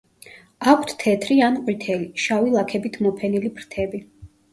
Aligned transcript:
აქვთ 0.69 0.93
თეთრი 1.03 1.35
ან 1.47 1.59
ყვითელი, 1.67 2.07
შავი 2.23 2.53
ლაქებით 2.55 2.97
მოფენილი 3.09 3.53
ფრთები. 3.59 4.01